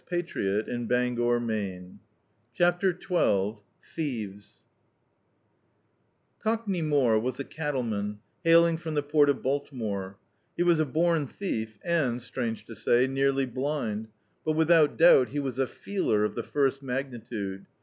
[0.11, 1.99] [Ill] D,i.,.db, Google
[2.55, 4.41] CHAPTER XII
[6.41, 10.17] COCKNEY MORE was a cattleman, hailiog from the port of Baltimore.
[10.57, 14.07] He was a bom thief and, strange to say, nearly blind;
[14.43, 17.67] but without doubt, he was a feeler of the first magnitude.